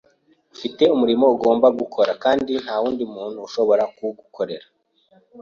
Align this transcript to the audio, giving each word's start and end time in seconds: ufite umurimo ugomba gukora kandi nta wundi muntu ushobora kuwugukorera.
ufite 0.53 0.83
umurimo 0.95 1.25
ugomba 1.35 1.67
gukora 1.79 2.11
kandi 2.23 2.51
nta 2.63 2.75
wundi 2.81 3.03
muntu 3.15 3.37
ushobora 3.47 3.83
kuwugukorera. 3.95 4.67